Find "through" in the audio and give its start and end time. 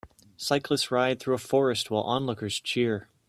1.19-1.35